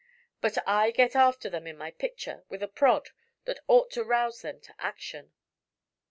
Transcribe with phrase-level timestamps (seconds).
[0.41, 3.11] But I get after them in my picture with a prod
[3.45, 5.31] that ought to rouse them to action.